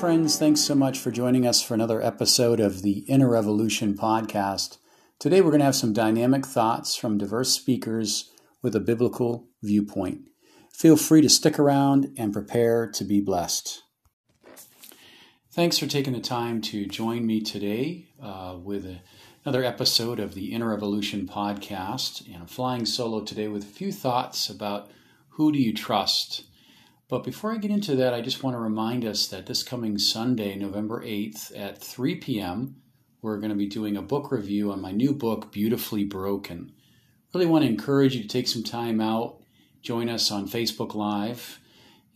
[0.00, 0.38] friends.
[0.38, 4.78] Thanks so much for joining us for another episode of the Inner Revolution podcast.
[5.18, 8.30] Today, we're going to have some dynamic thoughts from diverse speakers
[8.62, 10.30] with a biblical viewpoint.
[10.72, 13.82] Feel free to stick around and prepare to be blessed.
[15.52, 19.02] Thanks for taking the time to join me today uh, with a,
[19.44, 22.26] another episode of the Inner Revolution podcast.
[22.26, 24.90] And I'm flying solo today with a few thoughts about
[25.32, 26.44] who do you trust
[27.10, 29.98] but before I get into that, I just want to remind us that this coming
[29.98, 32.76] Sunday, November 8th at 3 p.m.,
[33.20, 36.70] we're going to be doing a book review on my new book, Beautifully Broken.
[37.34, 39.40] Really want to encourage you to take some time out,
[39.82, 41.58] join us on Facebook Live,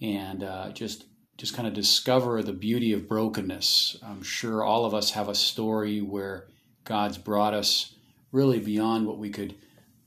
[0.01, 3.97] and uh, just just kind of discover the beauty of brokenness.
[4.01, 6.47] I'm sure all of us have a story where
[6.85, 7.97] God's brought us
[8.31, 9.57] really beyond what we could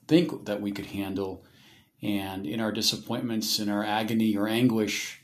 [0.08, 1.44] think that we could handle
[2.02, 5.22] and in our disappointments, in our agony or anguish,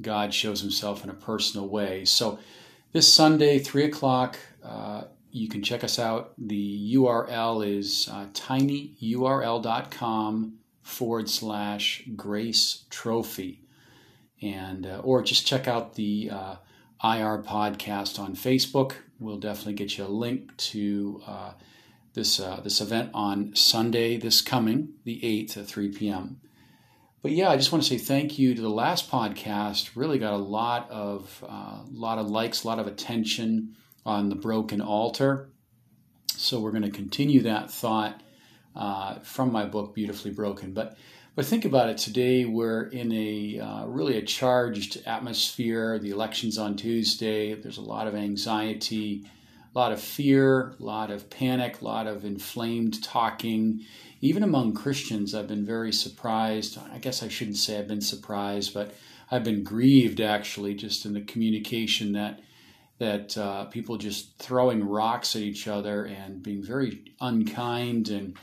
[0.00, 2.04] God shows himself in a personal way.
[2.04, 2.38] So
[2.92, 6.34] this Sunday, 3 o'clock, uh, you can check us out.
[6.38, 8.98] The URL is uh, tinyurl.com
[10.82, 13.60] forward slash grace trophy.
[14.40, 16.56] And, uh, or just check out the uh,
[17.02, 18.92] IR podcast on Facebook.
[19.18, 21.52] We'll definitely get you a link to uh,
[22.14, 26.40] this uh, this event on Sunday, this coming the 8th at 3 p.m.
[27.22, 29.90] But yeah, I just want to say thank you to the last podcast.
[29.94, 34.34] Really got a lot of uh, lot of likes, a lot of attention on the
[34.34, 35.50] broken altar.
[36.36, 38.20] So we're going to continue that thought
[38.74, 40.72] uh, from my book, Beautifully Broken.
[40.72, 40.96] But
[41.34, 41.98] but think about it.
[41.98, 45.98] Today we're in a uh, really a charged atmosphere.
[45.98, 47.54] The election's on Tuesday.
[47.54, 49.24] There's a lot of anxiety
[49.74, 53.80] a lot of fear, a lot of panic, a lot of inflamed talking.
[54.20, 56.78] Even among Christians, I've been very surprised.
[56.92, 58.94] I guess I shouldn't say I've been surprised, but
[59.30, 62.40] I've been grieved actually just in the communication that
[62.98, 68.36] that uh, people just throwing rocks at each other and being very unkind and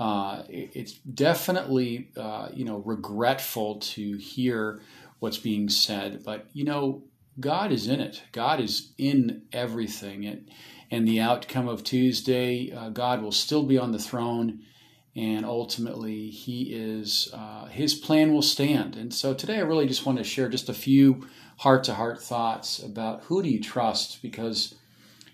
[0.00, 4.80] uh, it's definitely uh, you know regretful to hear
[5.20, 7.02] what's being said but you know
[7.38, 8.22] God is in it.
[8.32, 10.24] God is in everything.
[10.24, 10.50] And,
[10.90, 14.62] and the outcome of Tuesday, uh, God will still be on the throne.
[15.14, 18.96] And ultimately, He is, uh, His plan will stand.
[18.96, 21.26] And so today, I really just want to share just a few
[21.58, 24.20] heart to heart thoughts about who do you trust?
[24.22, 24.74] Because,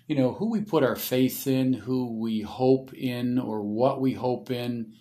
[0.07, 4.13] you know, who we put our faith in, who we hope in, or what we
[4.13, 4.93] hope in,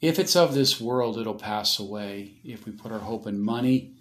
[0.00, 2.34] if it's of this world, it'll pass away.
[2.44, 3.95] If we put our hope in money,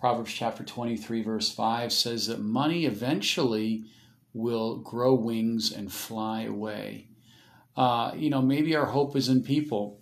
[0.00, 3.84] Proverbs chapter 23, verse 5 says that money eventually
[4.32, 7.08] will grow wings and fly away.
[7.76, 10.00] Uh, you know, maybe our hope is in people.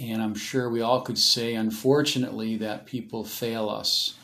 [0.00, 4.14] And I'm sure we all could say, unfortunately, that people fail us.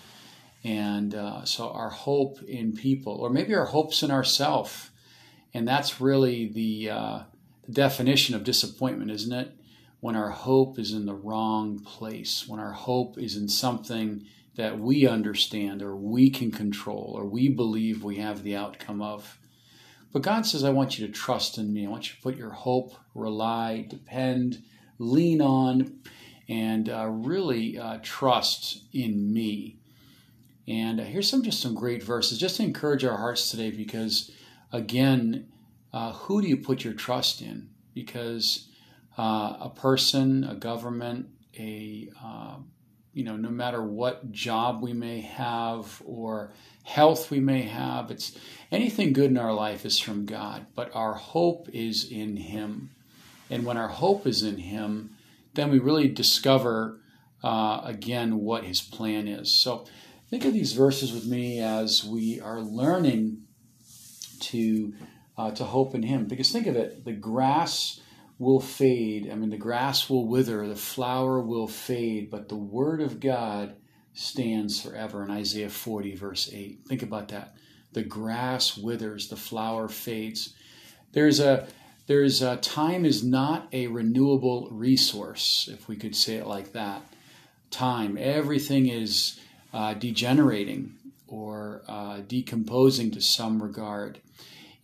[0.65, 4.91] And uh, so our hope in people, or maybe our hopes in ourselves.
[5.53, 7.19] And that's really the, uh,
[7.65, 9.53] the definition of disappointment, isn't it?
[10.01, 14.27] When our hope is in the wrong place, when our hope is in something
[14.57, 19.39] that we understand or we can control or we believe we have the outcome of.
[20.13, 21.87] But God says, I want you to trust in me.
[21.87, 24.63] I want you to put your hope, rely, depend,
[24.99, 25.99] lean on,
[26.49, 29.79] and uh, really uh, trust in me.
[30.69, 34.31] And uh, here's some just some great verses just to encourage our hearts today because,
[34.73, 35.49] again,
[35.93, 37.71] uh, who do you put your trust in?
[37.93, 38.69] Because
[39.19, 41.27] uh, a person, a government,
[41.59, 42.57] a uh,
[43.15, 46.53] you know, no matter what job we may have or
[46.83, 48.37] health we may have, it's
[48.73, 52.91] anything good in our life is from God, but our hope is in Him.
[53.49, 55.17] And when our hope is in Him,
[55.55, 56.99] then we really discover
[57.45, 59.61] uh, again what His plan is.
[59.61, 59.87] So
[60.29, 63.43] think of these verses with me as we are learning
[64.41, 64.93] to
[65.39, 66.27] uh, to hope in Him.
[66.27, 68.01] Because think of it, the grass
[68.39, 69.31] will fade.
[69.31, 73.77] I mean, the grass will wither, the flower will fade, but the word of God
[74.13, 76.81] stands forever in Isaiah 40, verse 8.
[76.89, 77.55] Think about that.
[77.93, 80.55] The grass withers, the flower fades.
[81.13, 81.69] There's a
[82.07, 87.03] there's a time is not a renewable resource, if we could say it like that.
[87.71, 89.41] Time, everything is
[89.73, 90.97] uh, degenerating
[91.27, 94.21] or uh, decomposing to some regard.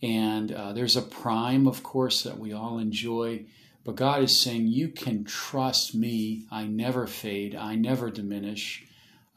[0.01, 3.45] And uh, there's a prime, of course, that we all enjoy.
[3.83, 6.45] But God is saying, You can trust me.
[6.51, 7.55] I never fade.
[7.55, 8.85] I never diminish.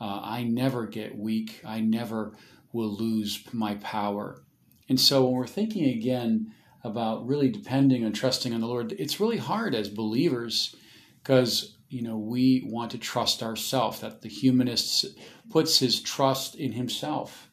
[0.01, 1.61] Uh, I never get weak.
[1.65, 2.37] I never
[2.73, 4.43] will lose my power.
[4.89, 6.53] And so when we're thinking again
[6.83, 10.75] about really depending and trusting on the Lord, it's really hard as believers
[11.23, 15.07] because you know we want to trust ourselves that the humanist
[15.51, 17.49] puts his trust in himself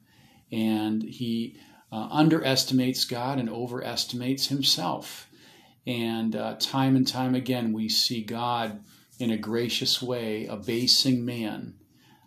[0.51, 1.57] and he
[1.91, 5.27] uh, underestimates God and overestimates himself.
[5.85, 8.83] And uh, time and time again, we see God
[9.19, 11.75] in a gracious way abasing man,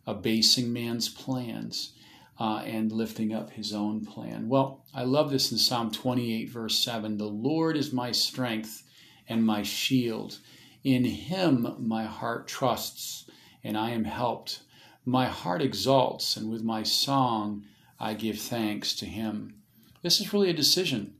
[0.06, 1.92] abasing man's plans,
[2.38, 4.48] uh, and lifting up his own plan.
[4.48, 8.82] Well, I love this in Psalm 28, verse 7 The Lord is my strength
[9.28, 10.38] and my shield.
[10.82, 13.30] In him my heart trusts,
[13.62, 14.60] and I am helped.
[15.06, 17.64] My heart exalts, and with my song
[18.04, 19.54] I give thanks to him.
[20.02, 21.14] This is really a decision.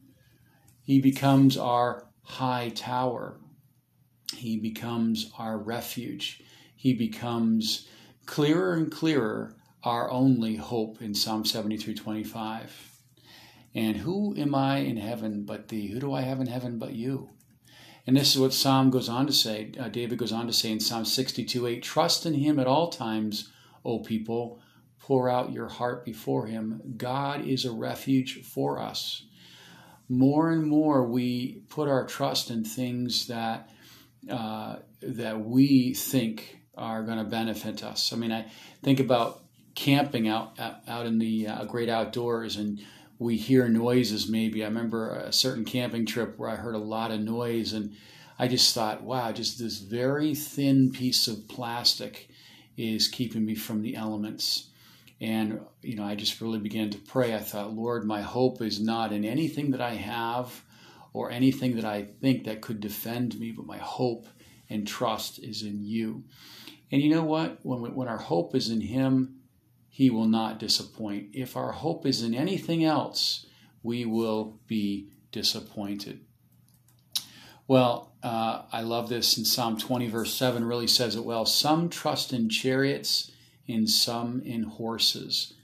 [0.82, 3.40] He becomes our high tower.
[4.34, 6.42] He becomes our refuge.
[6.76, 7.88] He becomes
[8.26, 13.00] clearer and clearer our only hope in Psalm 73:25.
[13.74, 15.86] And who am I in heaven but thee?
[15.86, 17.30] Who do I have in heaven but you?
[18.06, 19.72] And this is what Psalm goes on to say.
[19.80, 22.88] Uh, David goes on to say in Psalm 62 8, Trust in him at all
[22.88, 23.50] times,
[23.86, 24.60] O people.
[25.06, 26.80] Pour out your heart before him.
[26.96, 29.26] God is a refuge for us.
[30.08, 33.68] More and more, we put our trust in things that
[34.30, 38.14] uh, that we think are going to benefit us.
[38.14, 38.46] I mean, I
[38.82, 39.42] think about
[39.74, 40.58] camping out
[40.88, 42.80] out in the uh, great outdoors, and
[43.18, 44.26] we hear noises.
[44.26, 47.94] Maybe I remember a certain camping trip where I heard a lot of noise, and
[48.38, 52.30] I just thought, wow, just this very thin piece of plastic
[52.78, 54.70] is keeping me from the elements.
[55.24, 57.34] And, you know, I just really began to pray.
[57.34, 60.62] I thought, Lord, my hope is not in anything that I have
[61.14, 64.26] or anything that I think that could defend me, but my hope
[64.68, 66.24] and trust is in you.
[66.92, 67.60] And you know what?
[67.62, 69.36] When, when our hope is in Him,
[69.88, 71.30] He will not disappoint.
[71.32, 73.46] If our hope is in anything else,
[73.82, 76.20] we will be disappointed.
[77.66, 81.46] Well, uh, I love this in Psalm 20, verse 7, really says it well.
[81.46, 83.30] Some trust in chariots,
[83.66, 85.54] in some in horses.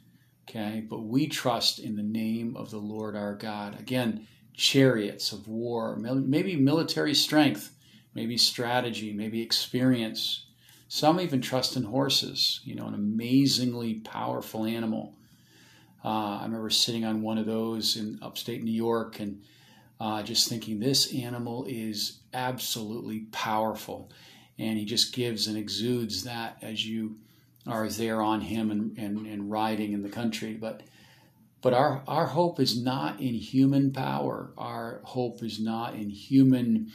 [0.48, 3.78] Okay, but we trust in the name of the Lord our God.
[3.78, 7.74] Again, chariots of war, maybe military strength,
[8.14, 10.46] maybe strategy, maybe experience.
[10.88, 15.14] Some even trust in horses, you know, an amazingly powerful animal.
[16.04, 19.42] Uh, I remember sitting on one of those in upstate New York and
[20.00, 24.10] uh, just thinking this animal is absolutely powerful.
[24.58, 27.16] And he just gives and exudes that as you
[27.66, 30.54] are there on him and, and, and riding in the country.
[30.54, 30.82] But
[31.62, 34.50] but our, our hope is not in human power.
[34.56, 36.90] Our hope is not in human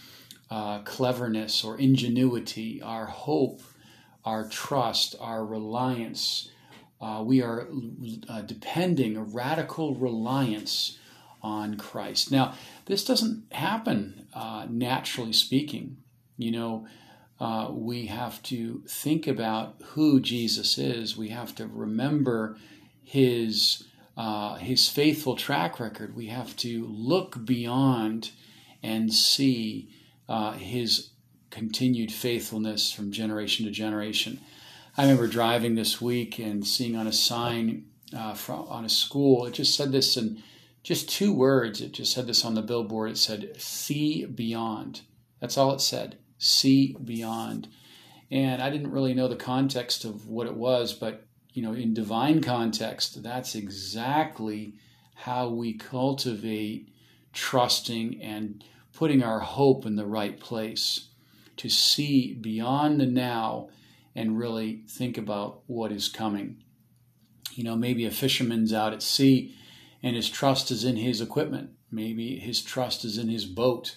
[0.49, 2.81] uh, cleverness or ingenuity.
[2.81, 3.61] Our hope,
[4.23, 6.49] our trust, our reliance,
[6.99, 7.67] uh, we are
[8.27, 10.97] uh, depending a radical reliance
[11.43, 12.31] on Christ.
[12.31, 12.55] Now,
[12.87, 15.97] this doesn't happen uh, naturally speaking.
[16.37, 16.87] You know,
[17.39, 21.17] uh, we have to think about who Jesus is.
[21.17, 22.57] We have to remember
[23.03, 23.87] his
[24.17, 26.15] uh, his faithful track record.
[26.15, 28.31] We have to look beyond
[28.81, 29.89] and see
[30.29, 31.09] uh, his
[31.49, 34.39] continued faithfulness from generation to generation.
[34.97, 39.45] I remember driving this week and seeing on a sign uh, from, on a school.
[39.45, 40.41] It just said this in
[40.83, 41.81] just two words.
[41.81, 43.11] It just said this on the billboard.
[43.11, 45.01] It said, "See beyond."
[45.41, 46.17] That's all it said.
[46.45, 47.67] See beyond.
[48.31, 51.93] And I didn't really know the context of what it was, but you know, in
[51.93, 54.73] divine context, that's exactly
[55.15, 56.89] how we cultivate
[57.31, 61.09] trusting and putting our hope in the right place
[61.57, 63.69] to see beyond the now
[64.13, 66.57] and really think about what is coming.
[67.53, 69.55] You know, maybe a fisherman's out at sea
[70.03, 71.71] and his trust is in his equipment.
[71.89, 73.95] Maybe his trust is in his boat.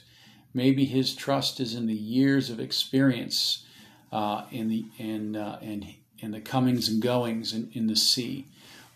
[0.55, 3.64] Maybe his trust is in the years of experience
[4.11, 8.47] uh, in the in uh, and and the comings and goings in, in the sea.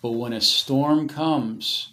[0.01, 1.93] But when a storm comes,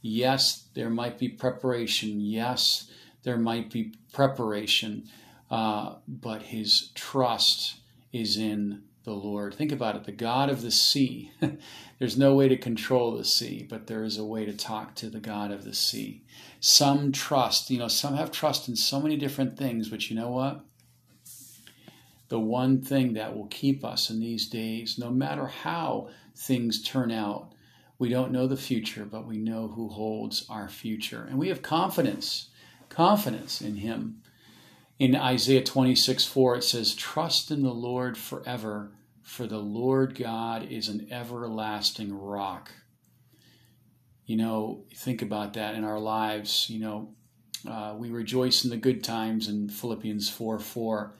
[0.00, 2.20] yes, there might be preparation.
[2.20, 2.90] Yes,
[3.22, 5.08] there might be preparation,
[5.50, 7.76] uh, but his trust
[8.12, 9.54] is in the Lord.
[9.54, 11.32] Think about it the God of the sea.
[11.98, 15.08] There's no way to control the sea, but there is a way to talk to
[15.08, 16.24] the God of the sea.
[16.60, 20.30] Some trust, you know, some have trust in so many different things, but you know
[20.30, 20.64] what?
[22.28, 27.12] the one thing that will keep us in these days, no matter how things turn
[27.12, 27.52] out.
[27.98, 31.26] We don't know the future, but we know who holds our future.
[31.28, 32.48] And we have confidence,
[32.88, 34.20] confidence in Him.
[34.98, 40.70] In Isaiah 26 4, it says, Trust in the Lord forever, for the Lord God
[40.70, 42.70] is an everlasting rock.
[44.26, 46.70] You know, think about that in our lives.
[46.70, 47.14] You know,
[47.68, 51.14] uh, we rejoice in the good times in Philippians 4 4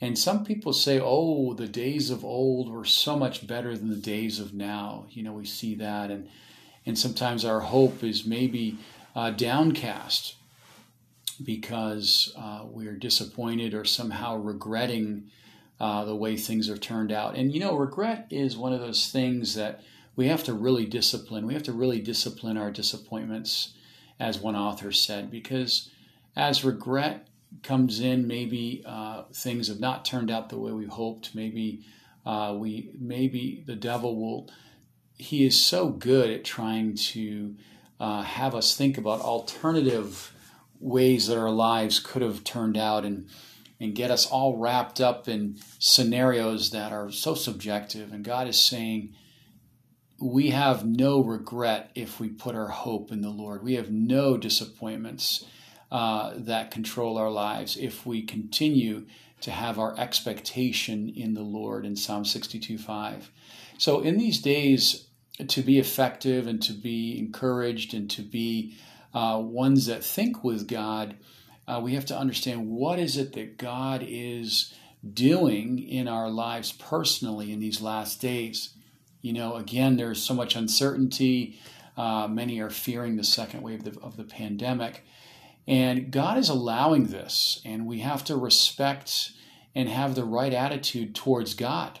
[0.00, 3.96] and some people say, oh, the days of old were so much better than the
[3.96, 5.06] days of now.
[5.10, 6.10] You know, we see that.
[6.10, 6.28] And,
[6.86, 8.78] and sometimes our hope is maybe
[9.14, 10.36] uh, downcast
[11.44, 15.30] because uh, we are disappointed or somehow regretting
[15.80, 17.36] uh, the way things are turned out.
[17.36, 19.80] And you know, regret is one of those things that
[20.16, 21.46] we have to really discipline.
[21.46, 23.74] We have to really discipline our disappointments,
[24.18, 25.90] as one author said, because
[26.36, 27.28] as regret
[27.62, 31.34] comes in, maybe uh, things have not turned out the way we hoped.
[31.34, 31.84] Maybe
[32.26, 34.50] uh, we, maybe the devil will.
[35.16, 37.56] He is so good at trying to
[37.98, 40.32] uh, have us think about alternative
[40.80, 43.28] ways that our lives could have turned out and
[43.78, 48.12] and get us all wrapped up in scenarios that are so subjective.
[48.12, 49.14] And God is saying,
[50.20, 53.62] we have no regret if we put our hope in the Lord.
[53.62, 55.46] We have no disappointments
[55.90, 59.06] uh, that control our lives if we continue
[59.40, 63.30] to have our expectation in the Lord in Psalm 62 5.
[63.78, 65.06] So, in these days,
[65.48, 68.76] to be effective and to be encouraged and to be
[69.12, 71.16] uh, ones that think with God,
[71.66, 74.74] uh, we have to understand what is it that God is
[75.12, 78.74] doing in our lives personally in these last days.
[79.22, 81.58] You know, again, there's so much uncertainty.
[81.96, 85.04] Uh, many are fearing the second wave of the, of the pandemic.
[85.66, 89.32] And God is allowing this, and we have to respect
[89.74, 92.00] and have the right attitude towards God.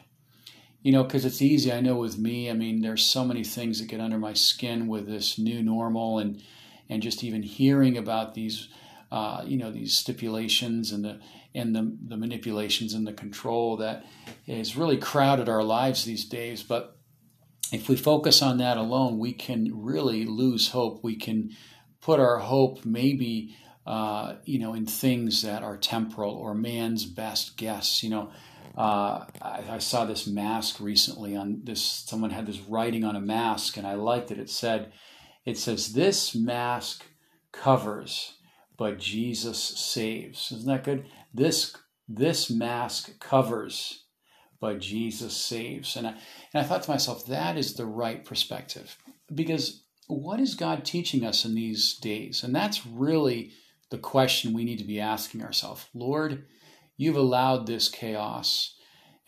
[0.82, 1.70] You know, because it's easy.
[1.72, 4.88] I know with me, I mean, there's so many things that get under my skin
[4.88, 6.42] with this new normal and
[6.90, 8.68] and just even hearing about these,
[9.10, 11.20] uh, you know, these stipulations and the
[11.54, 14.04] and the, the manipulations and the control that
[14.46, 16.62] has really crowded our lives these days.
[16.62, 16.96] But
[17.72, 21.02] if we focus on that alone, we can really lose hope.
[21.02, 21.50] We can
[22.00, 23.56] put our hope maybe
[23.86, 28.02] uh, you know in things that are temporal or man's best guess.
[28.02, 28.30] You know,
[28.76, 31.82] uh, I, I, saw this mask recently on this.
[31.82, 34.38] Someone had this writing on a mask, and I liked it.
[34.38, 34.92] It said,
[35.50, 37.04] "It says this mask
[37.52, 38.34] covers,
[38.76, 41.06] but Jesus saves." Isn't that good?
[41.34, 41.76] This
[42.08, 44.04] this mask covers,
[44.60, 45.96] but Jesus saves.
[45.96, 46.18] And I, and
[46.54, 48.96] I thought to myself, that is the right perspective.
[49.32, 52.42] Because what is God teaching us in these days?
[52.42, 53.52] And that's really
[53.90, 55.86] the question we need to be asking ourselves.
[55.94, 56.46] Lord,
[56.96, 58.74] you've allowed this chaos,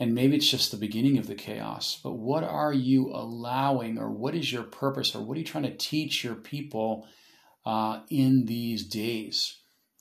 [0.02, 4.11] and maybe it's just the beginning of the chaos, but what are you allowing, or
[4.11, 7.06] what is your purpose, or what are you trying to teach your people
[7.64, 9.61] uh, in these days?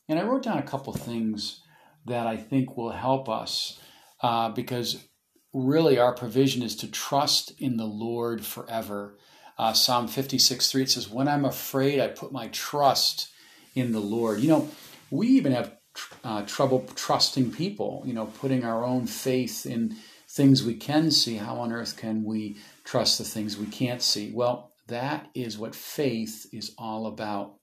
[0.10, 1.62] And I wrote down a couple things
[2.08, 3.80] that I think will help us
[4.24, 5.06] uh, because
[5.54, 9.20] really our provision is to trust in the Lord forever.
[9.56, 13.30] Uh, Psalm 56 3 it says, When I'm afraid, I put my trust
[13.76, 14.40] in the Lord.
[14.40, 14.70] You know,
[15.12, 15.78] we even have
[16.24, 19.96] uh, trouble trusting people, you know, putting our own faith in
[20.30, 21.36] things we can see.
[21.36, 24.32] How on earth can we trust the things we can't see?
[24.34, 27.56] Well, that is what faith is all about.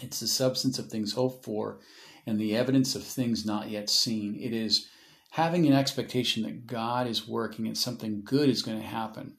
[0.00, 1.80] It's the substance of things hoped for
[2.26, 4.36] and the evidence of things not yet seen.
[4.40, 4.88] It is
[5.32, 9.34] having an expectation that God is working and something good is going to happen.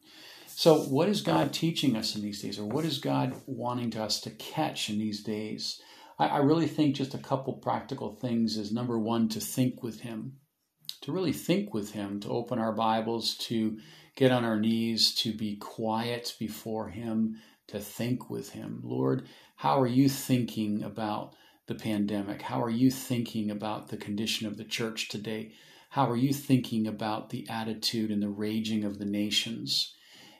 [0.48, 4.04] So, what is God teaching us in these days, or what is God wanting to
[4.04, 5.82] us to catch in these days?
[6.17, 10.01] I, I really think just a couple practical things is number one, to think with
[10.01, 10.38] Him,
[11.01, 13.77] to really think with Him, to open our Bibles, to
[14.15, 18.81] get on our knees, to be quiet before Him, to think with Him.
[18.84, 21.36] Lord, how are you thinking about
[21.67, 22.43] the pandemic?
[22.43, 25.53] How are you thinking about the condition of the church today?
[25.89, 29.95] How are you thinking about the attitude and the raging of the nations?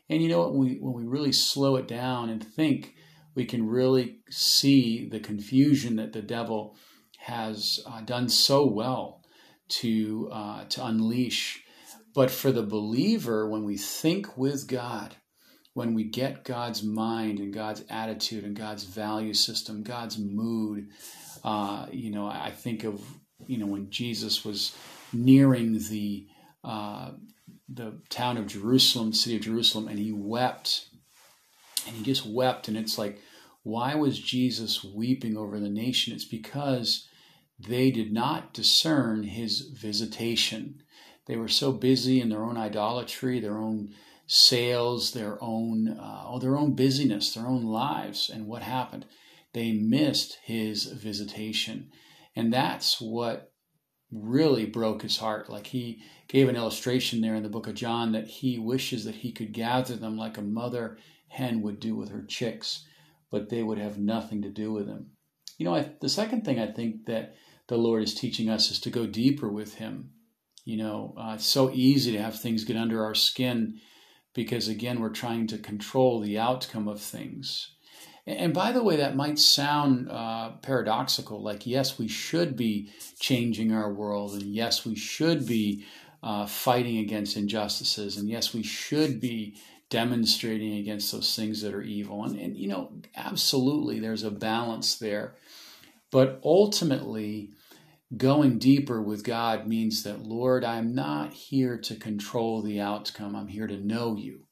[0.10, 0.54] And you know what?
[0.54, 2.94] When we, when we really slow it down and think,
[3.36, 6.76] we can really see the confusion that the devil
[7.18, 9.22] has uh, done so well
[9.68, 11.64] to uh, to unleash.
[12.14, 15.16] But for the believer, when we think with God,
[15.74, 20.88] when we get God's mind and God's attitude and God's value system, God's mood.
[21.44, 23.02] Uh, you know, I think of
[23.46, 24.76] you know when Jesus was
[25.12, 26.28] nearing the
[26.64, 27.12] uh,
[27.70, 30.88] the town of Jerusalem, city of Jerusalem, and he wept,
[31.86, 33.20] and he just wept, and it's like,
[33.66, 36.14] why was Jesus weeping over the nation?
[36.14, 37.08] It's because
[37.60, 40.84] they did not discern his visitation.
[41.26, 43.90] They were so busy in their own idolatry, their own
[44.28, 49.08] sales, their own uh, their own busyness, their own lives, and what happened?
[49.54, 51.92] They missed his visitation,
[52.36, 53.52] and that's what
[54.12, 55.50] really broke his heart.
[55.50, 59.16] Like he gave an illustration there in the book of John that he wishes that
[59.16, 62.86] he could gather them like a mother hen would do with her chicks,
[63.36, 65.08] but they would have nothing to do with him.
[65.58, 67.36] You know, I, the second thing I think that
[67.68, 70.12] the Lord is teaching us is to go deeper with him.
[70.64, 73.82] You know, uh, it's so easy to have things get under our skin
[74.34, 77.76] because again, we're trying to control the outcome of things.
[78.26, 81.44] And by the way, that might sound uh, paradoxical.
[81.44, 82.90] Like, yes, we should be
[83.20, 85.84] changing our world, and yes, we should be
[86.24, 89.58] uh, fighting against injustices, and yes, we should be
[89.96, 92.26] demonstrating against those things that are evil.
[92.26, 95.36] And, and you know, absolutely, there's a balance there.
[96.12, 97.52] But ultimately,
[98.18, 103.38] going deeper with God means that, Lord, I'm not here to control the outcome.
[103.38, 104.48] I'm here to know you.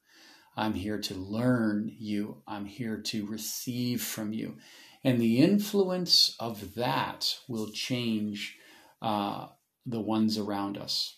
[0.55, 2.41] I'm here to learn you.
[2.47, 4.55] I'm here to receive from you.
[5.03, 8.57] And the influence of that will change
[9.01, 9.47] uh,
[9.85, 11.17] the ones around us.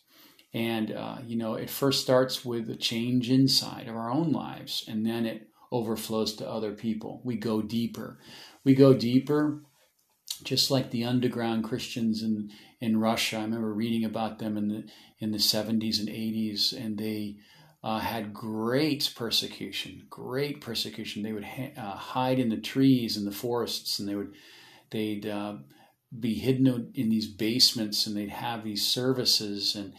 [0.55, 4.85] And, uh, you know, it first starts with a change inside of our own lives,
[4.87, 7.19] and then it overflows to other people.
[7.25, 8.19] We go deeper.
[8.63, 9.63] We go deeper,
[10.45, 13.35] just like the underground Christians in, in Russia.
[13.35, 14.85] I remember reading about them in the,
[15.19, 17.35] in the 70s and 80s, and they
[17.83, 21.21] uh, had great persecution, great persecution.
[21.21, 24.33] They would ha- uh, hide in the trees in the forests, and they would
[24.89, 25.55] they'd uh,
[26.17, 29.93] be hidden in these basements, and they'd have these services, and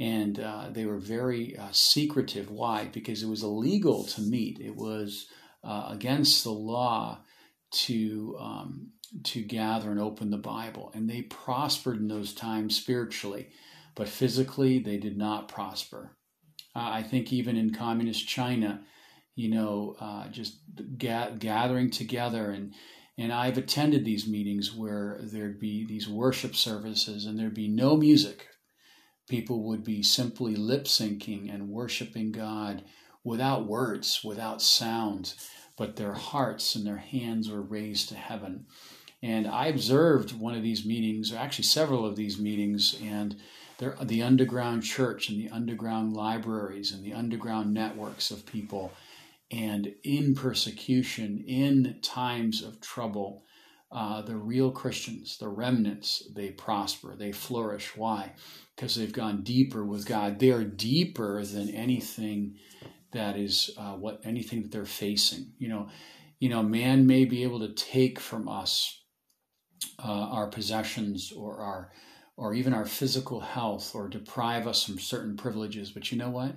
[0.00, 2.50] and uh, they were very uh, secretive.
[2.50, 2.86] Why?
[2.92, 4.60] Because it was illegal to meet.
[4.60, 5.26] It was
[5.64, 7.20] uh, against the law
[7.70, 8.92] to um,
[9.24, 13.48] to gather and open the Bible, and they prospered in those times spiritually,
[13.94, 16.16] but physically they did not prosper.
[16.76, 18.82] Uh, I think even in communist China,
[19.34, 20.58] you know, uh, just
[20.96, 22.74] ga- gathering together and
[23.18, 27.96] and I've attended these meetings where there'd be these worship services and there'd be no
[27.96, 28.46] music.
[29.28, 32.82] People would be simply lip syncing and worshiping God
[33.22, 35.34] without words, without sound,
[35.76, 38.66] but their hearts and their hands were raised to heaven.
[39.22, 43.36] And I observed one of these meetings, or actually several of these meetings, and
[44.02, 48.92] the underground church and the underground libraries and the underground networks of people.
[49.50, 53.44] And in persecution, in times of trouble,
[53.90, 57.96] uh, the real Christians, the remnants, they prosper, they flourish.
[57.96, 58.32] Why?
[58.76, 60.38] Because they've gone deeper with God.
[60.38, 62.56] They are deeper than anything
[63.12, 65.52] that is uh, what anything that they're facing.
[65.58, 65.88] You know,
[66.38, 69.02] you know, man may be able to take from us
[69.98, 71.92] uh, our possessions or our
[72.36, 75.90] or even our physical health or deprive us from certain privileges.
[75.90, 76.56] But you know what?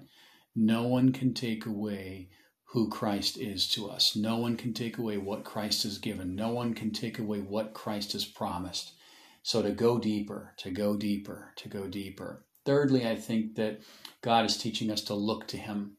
[0.55, 2.29] No one can take away
[2.71, 4.15] who Christ is to us.
[4.15, 6.35] No one can take away what Christ has given.
[6.35, 8.93] No one can take away what Christ has promised.
[9.43, 12.45] So to go deeper, to go deeper, to go deeper.
[12.65, 13.81] Thirdly, I think that
[14.21, 15.97] God is teaching us to look to Him.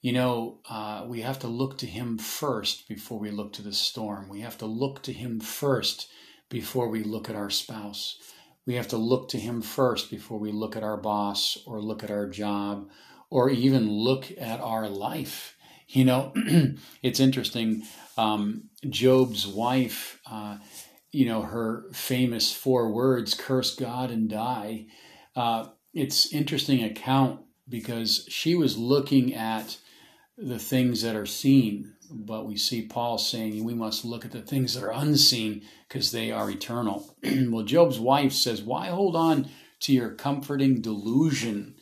[0.00, 3.72] You know, uh, we have to look to Him first before we look to the
[3.72, 4.28] storm.
[4.28, 6.08] We have to look to Him first
[6.48, 8.18] before we look at our spouse
[8.66, 12.02] we have to look to him first before we look at our boss or look
[12.02, 12.88] at our job
[13.30, 15.56] or even look at our life.
[15.88, 16.32] You know,
[17.02, 17.82] it's interesting.
[18.16, 20.58] Um, Job's wife, uh,
[21.12, 24.86] you know, her famous four words, curse God and die.
[25.36, 29.78] Uh, it's interesting account because she was looking at
[30.36, 34.42] the things that are seen, but we see Paul saying we must look at the
[34.42, 37.16] things that are unseen because they are eternal.
[37.22, 39.48] well, Job's wife says, Why hold on
[39.80, 41.76] to your comforting delusion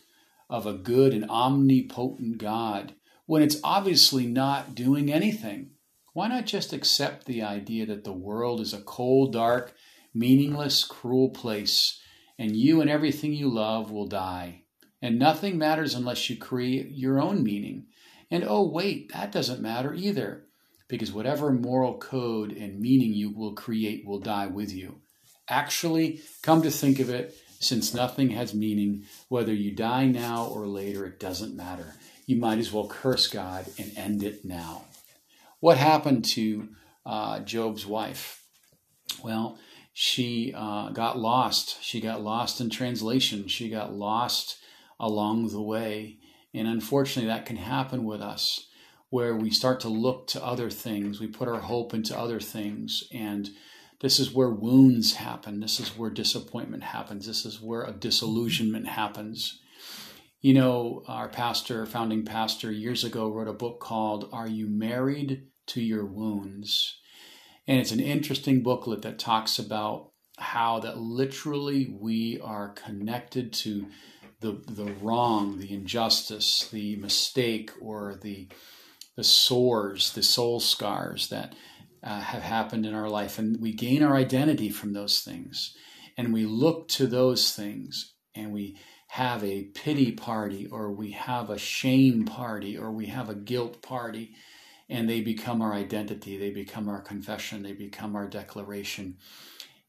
[0.51, 2.95] of a good and omnipotent God
[3.27, 5.71] when it's obviously not doing anything?
[6.13, 9.75] Why not just accept the idea that the world is a cold, dark,
[10.15, 12.01] meaningless, cruel place,
[12.39, 14.65] and you and everything you love will die?
[15.01, 17.87] And nothing matters unless you create your own meaning
[18.33, 20.47] and oh, wait, that doesn't matter either,
[20.89, 25.03] because whatever moral code and meaning you will create will die with you.
[25.51, 30.67] Actually, come to think of it, since nothing has meaning, whether you die now or
[30.67, 31.93] later, it doesn't matter.
[32.27, 34.85] You might as well curse God and end it now.
[35.61, 36.69] What happened to
[37.05, 38.45] uh, Job's wife?
[39.23, 39.59] Well,
[39.93, 41.83] she uh, got lost.
[41.83, 43.49] She got lost in translation.
[43.49, 44.59] She got lost
[44.99, 46.19] along the way.
[46.55, 48.69] And unfortunately, that can happen with us
[49.11, 51.21] where we start to look to other things.
[51.21, 53.05] We put our hope into other things.
[53.13, 53.51] And
[54.01, 55.61] this is where wounds happen.
[55.61, 57.27] This is where disappointment happens.
[57.27, 59.61] This is where a disillusionment happens.
[60.43, 65.45] You know, our pastor, founding pastor, years ago wrote a book called Are You Married
[65.69, 66.99] to Your Wounds?
[67.69, 73.87] And it's an interesting booklet that talks about how that literally we are connected to
[74.41, 78.49] the the wrong, the injustice, the mistake, or the
[79.17, 81.55] the sores, the soul scars that
[82.03, 85.77] uh, have happened in our life, and we gain our identity from those things,
[86.17, 88.77] and we look to those things, and we
[89.13, 93.83] have a pity party or we have a shame party or we have a guilt
[93.83, 94.35] party
[94.89, 99.15] and they become our identity, they become our confession, they become our declaration.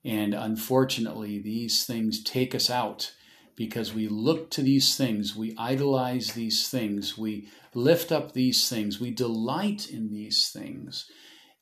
[0.04, 3.14] And unfortunately, these things take us out
[3.56, 9.00] because we look to these things, we idolize these things, we lift up these things,
[9.00, 11.10] we delight in these things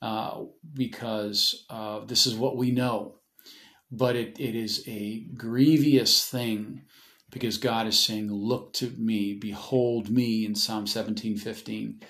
[0.01, 3.19] uh, because uh, this is what we know.
[3.91, 6.85] But it, it is a grievous thing
[7.31, 12.01] because God is saying, Look to me, behold me in Psalm 17 15.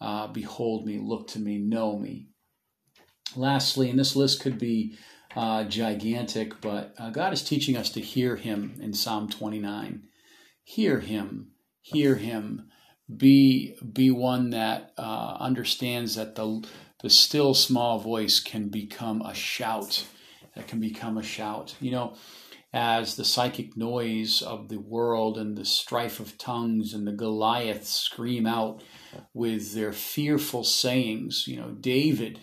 [0.00, 2.28] Uh, behold me, look to me, know me.
[3.36, 4.96] Lastly, and this list could be
[5.36, 10.04] uh, gigantic, but uh, God is teaching us to hear Him in Psalm 29.
[10.62, 12.68] Hear Him, hear Him.
[13.14, 16.66] Be be one that uh, understands that the
[17.02, 20.06] the still small voice can become a shout.
[20.54, 21.74] That can become a shout.
[21.80, 22.16] You know,
[22.72, 27.90] as the psychic noise of the world and the strife of tongues and the Goliaths
[27.90, 28.82] scream out
[29.32, 31.44] with their fearful sayings.
[31.46, 32.40] You know, David,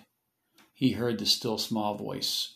[0.73, 2.55] he heard the still small voice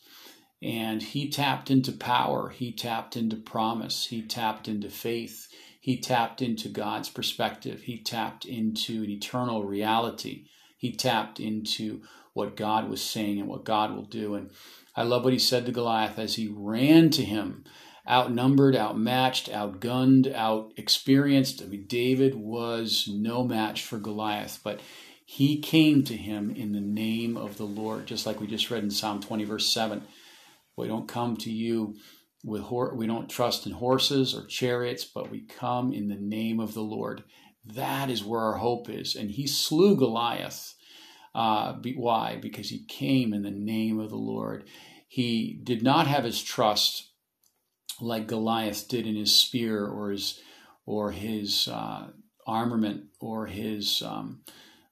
[0.61, 5.47] and he tapped into power, he tapped into promise, he tapped into faith,
[5.79, 12.01] he tapped into God's perspective, he tapped into an eternal reality, he tapped into
[12.33, 14.35] what God was saying and what God will do.
[14.35, 14.51] And
[14.99, 17.63] I love what he said to Goliath as he ran to him,
[18.05, 21.61] outnumbered, outmatched, outgunned, out experienced.
[21.61, 24.81] I mean, David was no match for Goliath, but
[25.25, 28.83] he came to him in the name of the Lord, just like we just read
[28.83, 30.03] in Psalm 20, verse 7.
[30.75, 31.95] We don't come to you
[32.43, 36.59] with hor- we don't trust in horses or chariots, but we come in the name
[36.59, 37.23] of the Lord.
[37.63, 39.15] That is where our hope is.
[39.15, 40.73] And he slew Goliath.
[41.33, 42.37] Uh, why?
[42.41, 44.65] Because he came in the name of the Lord.
[45.09, 47.09] He did not have his trust
[47.99, 50.39] like Goliath did in his spear or his
[50.85, 52.09] or his uh,
[52.45, 54.41] armament or his um,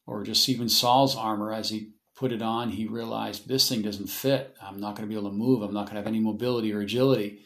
[0.08, 4.10] or just even Saul's armor as he put it on, he realized this thing doesn't
[4.10, 4.56] fit.
[4.60, 5.62] I'm not going to be able to move.
[5.62, 7.46] I'm not going to have any mobility or agility.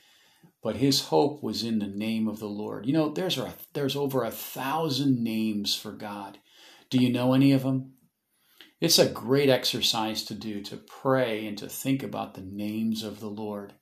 [0.63, 2.86] But his hope was in the name of the Lord.
[2.86, 6.38] You know, there's a, there's over a thousand names for God.
[6.89, 7.95] Do you know any of them?
[8.82, 13.20] It's a great exercise to do to pray and to think about the names of
[13.20, 13.74] the Lord.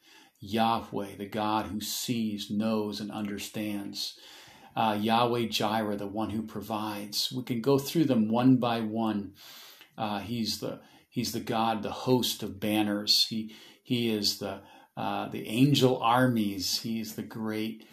[0.42, 4.20] Yahweh, the God who sees, knows, and understands.
[4.76, 7.32] Uh, Yahweh Jireh, the one who provides.
[7.32, 9.36] We can go through them one by one.
[9.98, 13.26] Uh, he's the he's the God, the host of banners.
[13.30, 14.60] He he is the
[14.98, 16.82] uh, the angel armies.
[16.82, 17.88] He's the great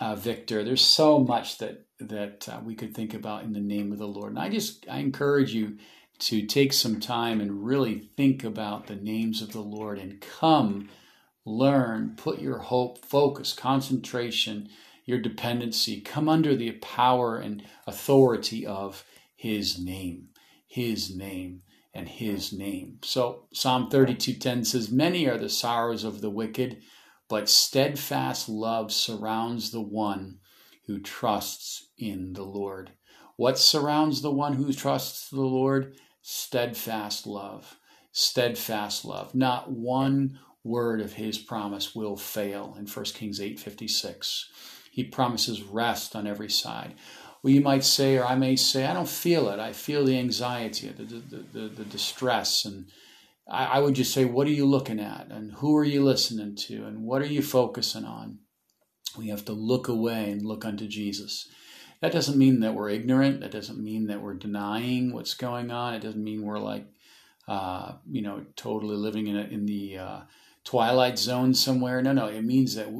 [0.00, 0.62] uh, victor.
[0.62, 4.06] There's so much that that uh, we could think about in the name of the
[4.06, 4.30] Lord.
[4.30, 5.78] And I just I encourage you
[6.20, 10.88] to take some time and really think about the names of the Lord and come
[11.44, 14.68] learn, put your hope, focus, concentration,
[15.04, 19.04] your dependency, come under the power and authority of
[19.36, 20.28] His name
[20.74, 21.62] his name
[21.94, 22.98] and his name.
[23.04, 26.82] So Psalm 32:10 says, "Many are the sorrows of the wicked,
[27.28, 30.40] but steadfast love surrounds the one
[30.86, 32.90] who trusts in the Lord."
[33.36, 35.94] What surrounds the one who trusts the Lord?
[36.22, 37.76] Steadfast love.
[38.12, 39.34] Steadfast love.
[39.34, 44.46] Not one word of his promise will fail in 1 Kings 8:56.
[44.90, 46.94] He promises rest on every side
[47.44, 49.60] well, you might say, or I may say, I don't feel it.
[49.60, 52.64] I feel the anxiety, the, the, the, the distress.
[52.64, 52.86] And
[53.46, 55.26] I, I would just say, what are you looking at?
[55.30, 56.86] And who are you listening to?
[56.86, 58.38] And what are you focusing on?
[59.18, 61.46] We have to look away and look unto Jesus.
[62.04, 63.40] That doesn't mean that we're ignorant.
[63.40, 65.94] That doesn't mean that we're denying what's going on.
[65.94, 66.84] It doesn't mean we're like,
[67.48, 70.20] uh, you know, totally living in a, in the uh,
[70.64, 72.02] twilight zone somewhere.
[72.02, 72.26] No, no.
[72.26, 72.92] It means that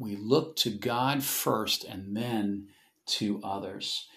[0.00, 2.66] we, look to God first and then
[3.06, 4.08] to others.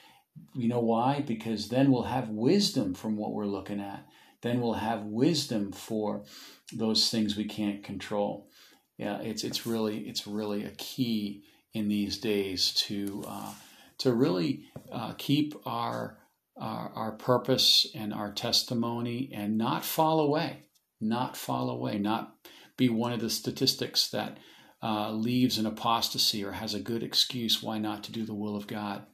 [0.56, 1.20] You know why?
[1.22, 4.08] Because then we'll have wisdom from what we're looking at.
[4.42, 6.24] Then we'll have wisdom for
[6.74, 8.48] those things we can't control.
[8.98, 11.44] Yeah, it's it's really it's really a key
[11.76, 13.54] in these days to uh,
[14.02, 16.18] to really uh, keep our,
[16.58, 20.64] our our purpose and our testimony and not fall away,
[21.00, 22.36] not fall away, not
[22.78, 24.38] be one of the statistics that
[24.84, 28.56] uh, leaves an apostasy or has a good excuse why not to do the will
[28.56, 29.06] of God.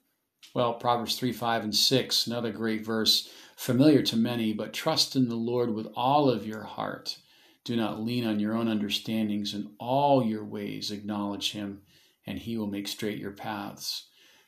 [0.53, 5.27] Well, Proverbs 3 5 and 6, another great verse, familiar to many, but trust in
[5.27, 7.17] the Lord with all of your heart.
[7.65, 9.53] Do not lean on your own understandings.
[9.53, 11.81] In all your ways acknowledge him,
[12.25, 14.07] and he will make straight your paths.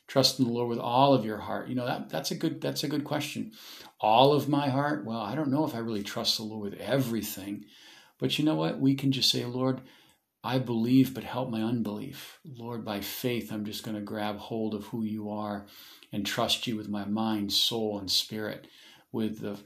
[0.09, 1.69] Trust in the Lord with all of your heart.
[1.69, 3.51] You know, that, that's a good that's a good question.
[4.01, 5.05] All of my heart?
[5.05, 7.65] Well, I don't know if I really trust the Lord with everything.
[8.17, 8.79] But you know what?
[8.79, 9.81] We can just say, Lord,
[10.43, 12.39] I believe, but help my unbelief.
[12.43, 15.67] Lord, by faith, I'm just going to grab hold of who you are
[16.11, 18.65] and trust you with my mind, soul, and spirit,
[19.11, 19.57] with the,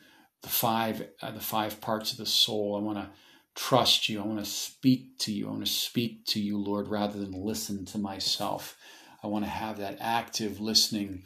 [0.42, 2.76] the five uh, the five parts of the soul.
[2.76, 3.10] I want to
[3.56, 4.22] trust you.
[4.22, 5.48] I want to speak to you.
[5.48, 8.76] I want to speak to you, Lord, rather than listen to myself.
[9.24, 11.24] I want to have that active listening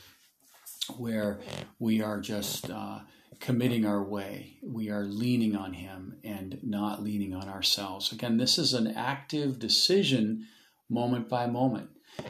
[0.97, 1.39] where
[1.79, 2.99] we are just uh,
[3.39, 4.57] committing our way.
[4.63, 8.11] We are leaning on Him and not leaning on ourselves.
[8.11, 10.47] Again, this is an active decision
[10.89, 11.89] moment by moment.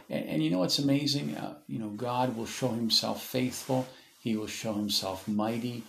[0.09, 1.35] And, and you know what's amazing?
[1.35, 3.87] Uh, you know, God will show Himself faithful,
[4.19, 5.83] He will show Himself mighty,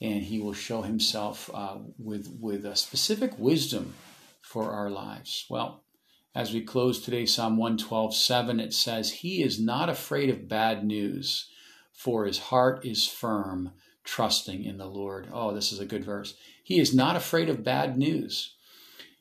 [0.00, 3.94] and He will show Himself uh, with, with a specific wisdom
[4.42, 5.46] for our lives.
[5.50, 5.83] Well,
[6.34, 10.84] as we close today, Psalm 112 7, it says, He is not afraid of bad
[10.84, 11.48] news,
[11.92, 15.28] for his heart is firm trusting in the Lord.
[15.32, 16.34] Oh, this is a good verse.
[16.62, 18.54] He is not afraid of bad news.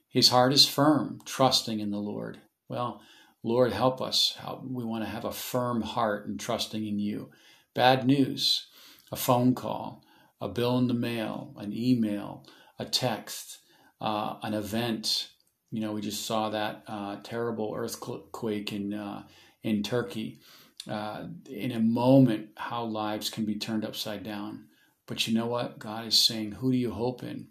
[0.09, 2.39] His heart is firm, trusting in the Lord.
[2.67, 3.01] Well,
[3.43, 4.37] Lord, help us.
[4.63, 7.29] We want to have a firm heart and trusting in you.
[7.73, 8.67] Bad news,
[9.11, 10.03] a phone call,
[10.39, 12.45] a bill in the mail, an email,
[12.79, 13.59] a text,
[13.99, 15.29] uh, an event.
[15.73, 19.23] You know, we just saw that uh, terrible earthquake in uh,
[19.63, 20.39] in Turkey.
[20.87, 24.65] Uh, in a moment, how lives can be turned upside down.
[25.07, 25.79] But you know what?
[25.79, 27.47] God is saying, who do you hope in?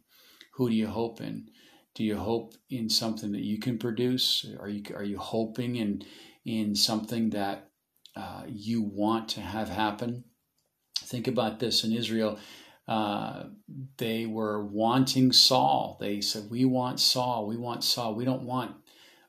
[0.55, 1.49] Who do you hope in?
[1.97, 4.47] Do you hope in something that you can produce?
[4.61, 6.05] Are you are you hoping in
[6.45, 7.71] in something that
[8.15, 10.23] uh, you want to have happen?
[11.01, 12.39] Think about this in Israel.
[12.89, 13.45] Uh,
[13.99, 15.97] they were wanting Saul.
[16.01, 17.47] They said, "We want Saul.
[17.47, 18.15] We want Saul.
[18.15, 18.75] We don't want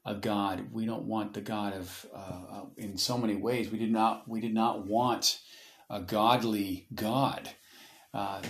[0.05, 0.71] a God.
[0.71, 4.27] We don't want the God of." Uh, uh in so many ways, we did not.
[4.27, 5.39] We did not want
[5.89, 7.49] a godly God.
[8.13, 8.41] Uh,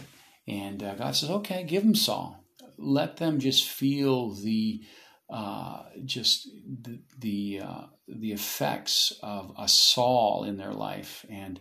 [0.48, 2.44] and uh, God says, okay, give them Saul.
[2.78, 4.82] Let them just feel the
[5.30, 6.50] uh, just
[6.82, 11.60] the the, uh, the effects of a Saul in their life and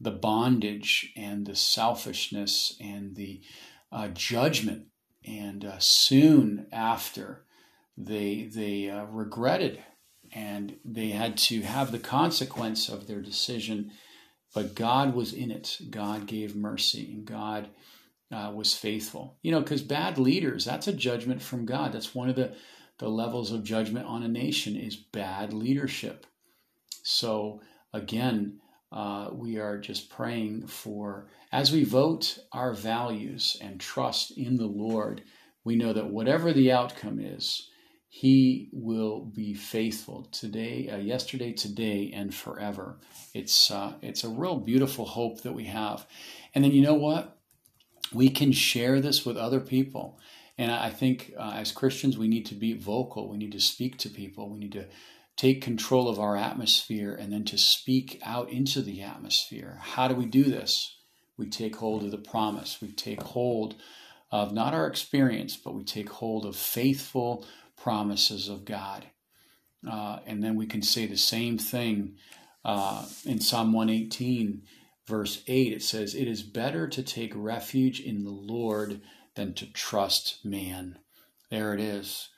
[0.00, 3.40] the bondage and the selfishness and the
[3.92, 4.86] uh, judgment.
[5.26, 7.44] And uh, soon after,
[7.96, 9.82] they they regretted
[10.32, 13.92] and they had to have the consequence of their decision
[14.54, 15.78] but God was in it.
[15.90, 17.68] God gave mercy, and God
[18.32, 19.36] uh, was faithful.
[19.42, 21.92] You know, because bad leaders, that's a judgment from God.
[21.92, 22.54] That's one of the,
[22.98, 26.24] the levels of judgment on a nation is bad leadership.
[27.02, 27.60] So
[27.92, 28.60] again,
[28.94, 34.66] uh, we are just praying for, as we vote our values and trust in the
[34.66, 35.22] Lord,
[35.64, 37.68] we know that whatever the outcome is,
[38.08, 43.00] he will be faithful today, uh, yesterday, today, and forever.
[43.34, 46.06] It's uh, it's a real beautiful hope that we have.
[46.54, 47.36] And then you know what?
[48.12, 50.20] We can share this with other people.
[50.56, 53.28] And I think uh, as Christians, we need to be vocal.
[53.28, 54.48] We need to speak to people.
[54.48, 54.86] We need to
[55.36, 59.78] take control of our atmosphere and then to speak out into the atmosphere.
[59.80, 60.96] How do we do this?
[61.36, 62.78] We take hold of the promise.
[62.80, 63.76] We take hold
[64.30, 67.44] of not our experience, but we take hold of faithful
[67.76, 69.06] promises of God.
[69.88, 72.16] Uh, and then we can say the same thing
[72.64, 74.62] uh, in Psalm 118,
[75.06, 75.72] verse 8.
[75.72, 79.00] It says, It is better to take refuge in the Lord
[79.34, 80.98] than to trust man.
[81.50, 82.28] There it is.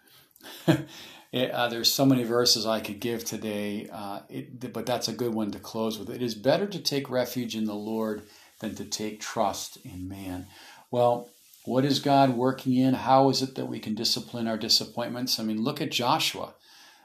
[1.36, 5.12] it, uh, there's so many verses I could give today, uh, it, but that's a
[5.12, 6.08] good one to close with.
[6.08, 8.22] It is better to take refuge in the Lord
[8.60, 10.46] than to take trust in man.
[10.90, 11.28] Well,
[11.66, 12.94] what is God working in?
[12.94, 15.38] How is it that we can discipline our disappointments?
[15.38, 16.54] I mean, look at Joshua.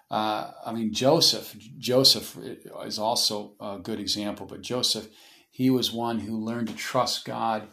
[0.09, 1.57] Uh, I mean, Joseph.
[1.77, 2.37] Joseph
[2.85, 5.09] is also a good example, but Joseph,
[5.49, 7.67] he was one who learned to trust God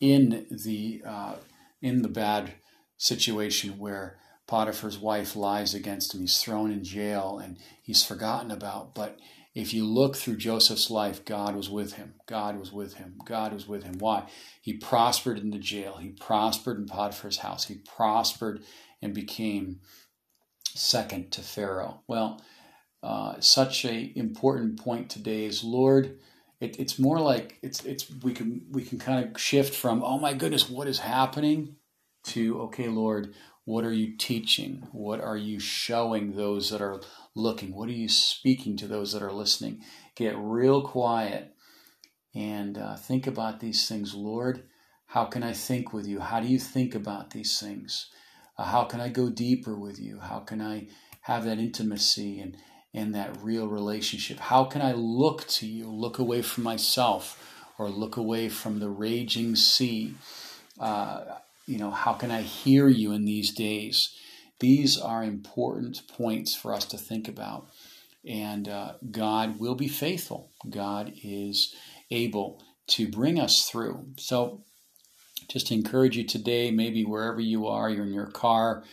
[0.00, 1.34] in the uh,
[1.82, 2.52] in the bad
[2.96, 4.16] situation where
[4.48, 6.22] Potiphar's wife lies against him.
[6.22, 8.94] He's thrown in jail and he's forgotten about.
[8.94, 9.18] But
[9.54, 12.14] if you look through Joseph's life, God was with him.
[12.26, 13.18] God was with him.
[13.24, 13.98] God was with him.
[13.98, 14.24] Why?
[14.62, 15.98] He prospered in the jail.
[15.98, 17.66] He prospered in Potiphar's house.
[17.66, 18.62] He prospered
[19.02, 19.80] and became
[20.64, 22.00] second to Pharaoh.
[22.06, 22.40] Well,
[23.02, 26.18] uh, such a important point today is Lord.
[26.60, 30.18] It, it's more like it's it's we can we can kind of shift from oh
[30.18, 31.76] my goodness what is happening
[32.24, 33.34] to okay Lord
[33.68, 37.00] what are you teaching what are you showing those that are
[37.38, 37.74] looking?
[37.74, 39.82] What are you speaking to those that are listening?
[40.14, 41.54] Get real quiet
[42.34, 44.14] and uh, think about these things.
[44.14, 44.64] Lord,
[45.06, 46.20] how can I think with you?
[46.20, 48.10] How do you think about these things?
[48.56, 50.18] Uh, how can I go deeper with you?
[50.20, 50.88] How can I
[51.22, 52.56] have that intimacy and,
[52.92, 54.38] and that real relationship?
[54.38, 58.90] How can I look to you, look away from myself, or look away from the
[58.90, 60.14] raging sea?
[60.78, 61.36] Uh,
[61.68, 64.16] you know, how can I hear you in these days?
[64.60, 67.68] These are important points for us to think about.
[68.26, 70.50] And uh, God will be faithful.
[70.68, 71.74] God is
[72.10, 74.08] able to bring us through.
[74.18, 74.64] So,
[75.48, 78.84] just encourage you today, maybe wherever you are, you're in your car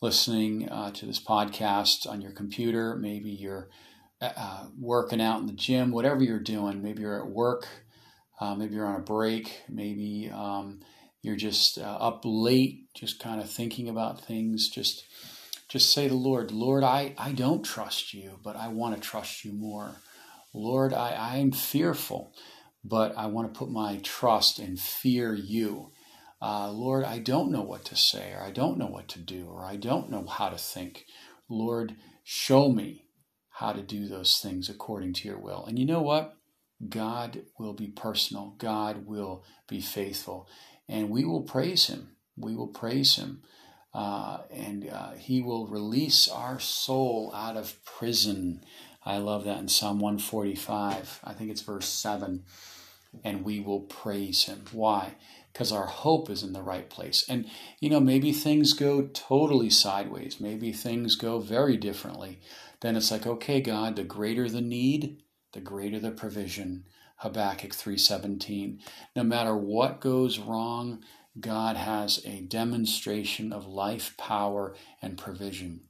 [0.00, 3.68] listening uh, to this podcast on your computer, maybe you're
[4.22, 7.66] uh, uh working out in the gym, whatever you're doing, maybe you're at work,
[8.40, 10.80] uh, maybe you're on a break, maybe um,
[11.22, 15.04] you're just uh, up late, just kind of thinking about things, just
[15.68, 19.00] just say to the Lord, Lord, I, I don't trust you, but I want to
[19.00, 19.96] trust you more.
[20.54, 22.32] Lord, I, I am fearful,
[22.82, 25.92] but I want to put my trust and fear you.
[26.40, 29.46] Uh, Lord, I don't know what to say, or I don't know what to do,
[29.46, 31.04] or I don't know how to think.
[31.50, 33.04] Lord, show me
[33.50, 35.66] how to do those things according to your will.
[35.66, 36.34] And you know what?
[36.88, 40.48] God will be personal, God will be faithful,
[40.88, 42.10] and we will praise him.
[42.36, 43.42] We will praise him.
[43.92, 48.62] Uh, and uh, he will release our soul out of prison.
[49.04, 51.20] I love that in Psalm 145.
[51.24, 52.44] I think it's verse 7.
[53.24, 54.64] And we will praise him.
[54.72, 55.14] Why?
[55.52, 57.24] Because our hope is in the right place.
[57.28, 57.46] And,
[57.80, 60.38] you know, maybe things go totally sideways.
[60.40, 62.40] Maybe things go very differently.
[62.80, 65.22] Then it's like, okay, God, the greater the need,
[65.52, 66.84] the greater the provision.
[67.18, 68.80] Habakkuk 3:17.
[69.14, 71.02] No matter what goes wrong,
[71.38, 75.82] God has a demonstration of life, power, and provision.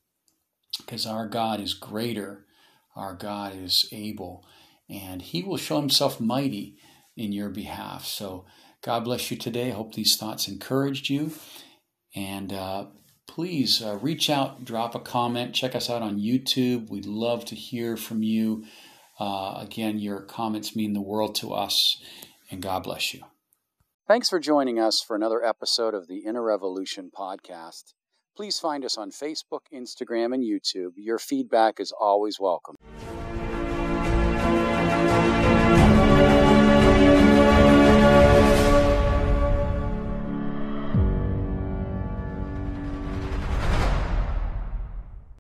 [0.79, 2.47] Because our God is greater,
[2.95, 4.45] our God is able,
[4.88, 6.77] and He will show Himself mighty
[7.17, 8.05] in your behalf.
[8.05, 8.45] So,
[8.81, 9.69] God bless you today.
[9.69, 11.33] I hope these thoughts encouraged you.
[12.14, 12.87] And uh,
[13.27, 16.88] please uh, reach out, drop a comment, check us out on YouTube.
[16.88, 18.64] We'd love to hear from you.
[19.18, 22.00] Uh, again, your comments mean the world to us,
[22.50, 23.22] and God bless you.
[24.07, 27.92] Thanks for joining us for another episode of the Inner Revolution podcast.
[28.37, 30.92] Please find us on Facebook, Instagram, and YouTube.
[30.96, 32.76] Your feedback is always welcome.